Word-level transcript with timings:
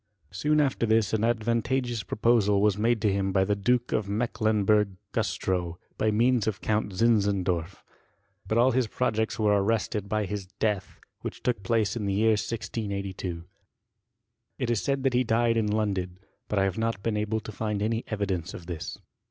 Soon 0.31 0.59
after 0.59 0.87
this 0.87 1.13
an 1.13 1.23
advantageous 1.23 2.01
proposal 2.01 2.59
was 2.59 2.75
made 2.75 2.99
to 3.03 3.13
him 3.13 3.31
by 3.31 3.45
the 3.45 3.55
Duke 3.55 3.91
of 3.91 4.07
Mecklen 4.09 4.65
burg 4.65 4.95
Gustrow, 5.11 5.77
by 5.99 6.09
means 6.09 6.47
of 6.47 6.59
Count 6.59 6.89
Zinzendorf; 6.93 7.45
\^>x\. 7.45 7.45
^ 7.45 7.59
I 7.61 7.61
I 7.61 7.61
S48 7.61 8.47
HISTORY 8.57 8.61
OF 8.67 8.73
his 8.73 8.87
projects 8.87 9.37
were 9.37 9.63
arrested 9.63 10.09
by 10.09 10.25
his 10.25 10.47
death, 10.47 10.99
vfaich 11.23 11.43
took 11.43 11.61
place 11.61 11.95
in 11.95 12.07
the 12.07 12.15
year 12.15 12.33
16S2. 12.33 13.43
It 14.57 14.71
is 14.71 14.81
said 14.81 15.03
that 15.03 15.13
he 15.13 15.23
died 15.23 15.55
in 15.55 15.67
London, 15.67 16.17
but 16.47 16.57
1 16.57 16.65
have 16.65 16.77
not 16.79 17.03
been 17.03 17.15
able 17.15 17.39
to 17.39 17.51
find 17.51 17.83
any 17.83 18.03
evidence 18.07 18.55
of 18.55 18.65
this. 18.65 18.97